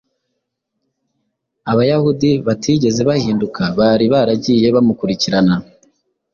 Abayahudi 1.71 2.29
batigeze 2.47 3.01
bahinduka 3.09 3.61
bari 3.79 4.05
baragiye 4.13 4.67
bamukurikirana, 4.75 5.55